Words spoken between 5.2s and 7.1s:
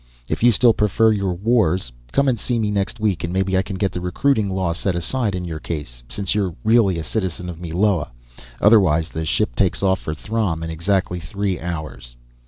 in your case, since you're really a